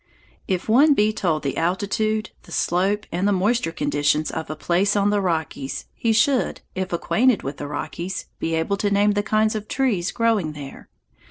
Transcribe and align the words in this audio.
If 0.47 0.67
one 0.67 0.95
be 0.95 1.13
told 1.13 1.43
the 1.43 1.57
altitude, 1.57 2.31
the 2.41 2.51
slope, 2.51 3.05
and 3.11 3.27
the 3.27 3.31
moisture 3.31 3.71
conditions 3.71 4.31
of 4.31 4.49
a 4.49 4.55
place 4.55 4.95
on 4.95 5.11
the 5.11 5.21
Rockies, 5.21 5.85
he 5.93 6.11
should, 6.11 6.61
if 6.73 6.91
acquainted 6.91 7.43
with 7.43 7.57
the 7.57 7.67
Rockies, 7.67 8.25
be 8.39 8.55
able 8.55 8.77
to 8.77 8.89
name 8.89 9.11
the 9.11 9.21
kinds 9.21 9.53
of 9.53 9.67
trees 9.67 10.09
growing 10.11 10.53
there. 10.53 10.89